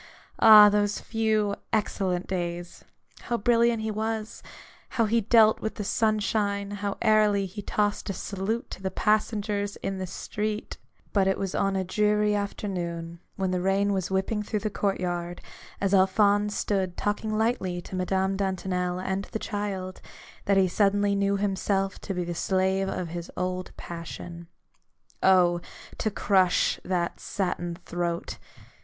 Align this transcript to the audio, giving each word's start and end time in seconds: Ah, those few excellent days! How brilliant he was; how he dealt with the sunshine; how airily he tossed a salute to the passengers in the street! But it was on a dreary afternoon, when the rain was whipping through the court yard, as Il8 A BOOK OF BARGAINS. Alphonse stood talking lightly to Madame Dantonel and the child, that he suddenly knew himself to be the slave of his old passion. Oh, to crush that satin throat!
Ah, 0.39 0.67
those 0.67 0.99
few 0.99 1.55
excellent 1.71 2.25
days! 2.25 2.83
How 3.25 3.37
brilliant 3.37 3.83
he 3.83 3.91
was; 3.91 4.41
how 4.97 5.05
he 5.05 5.21
dealt 5.21 5.59
with 5.61 5.75
the 5.75 5.83
sunshine; 5.83 6.71
how 6.71 6.97
airily 7.03 7.45
he 7.45 7.61
tossed 7.61 8.09
a 8.09 8.13
salute 8.13 8.71
to 8.71 8.81
the 8.81 8.89
passengers 8.89 9.75
in 9.83 9.99
the 9.99 10.07
street! 10.07 10.79
But 11.13 11.27
it 11.27 11.37
was 11.37 11.53
on 11.53 11.75
a 11.75 11.83
dreary 11.83 12.33
afternoon, 12.33 13.19
when 13.35 13.51
the 13.51 13.61
rain 13.61 13.93
was 13.93 14.09
whipping 14.09 14.41
through 14.41 14.61
the 14.61 14.71
court 14.71 14.99
yard, 14.99 15.39
as 15.79 15.91
Il8 15.91 15.91
A 15.91 15.91
BOOK 15.91 15.91
OF 15.91 15.91
BARGAINS. 15.91 15.99
Alphonse 16.23 16.55
stood 16.57 16.97
talking 16.97 17.37
lightly 17.37 17.79
to 17.81 17.95
Madame 17.95 18.35
Dantonel 18.35 18.97
and 18.99 19.25
the 19.25 19.37
child, 19.37 20.01
that 20.45 20.57
he 20.57 20.67
suddenly 20.67 21.13
knew 21.13 21.37
himself 21.37 21.99
to 21.99 22.15
be 22.15 22.23
the 22.23 22.33
slave 22.33 22.89
of 22.89 23.09
his 23.09 23.29
old 23.37 23.71
passion. 23.77 24.47
Oh, 25.21 25.61
to 25.99 26.09
crush 26.09 26.79
that 26.83 27.19
satin 27.19 27.75
throat! 27.85 28.39